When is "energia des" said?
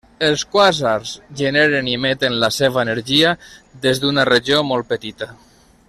2.87-4.03